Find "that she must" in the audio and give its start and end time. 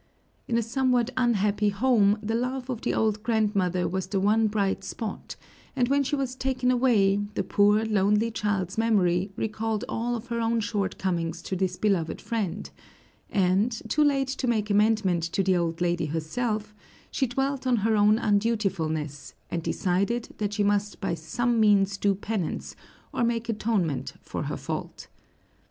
20.39-20.99